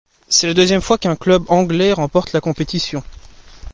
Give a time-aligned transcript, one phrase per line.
[0.29, 3.03] C'est la deuxième fois qu'un club anglais remporte la compétition.